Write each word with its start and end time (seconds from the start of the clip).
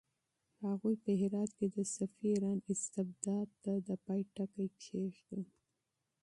هغوی 0.65 0.95
په 1.03 1.11
هرات 1.21 1.51
کې 1.57 1.67
د 1.75 1.77
صفوي 1.95 2.29
ایران 2.33 2.59
استبداد 2.71 3.47
ته 3.63 3.73
د 3.87 3.89
پای 4.05 4.21
ټکی 4.35 4.67
کېښود. 4.81 5.47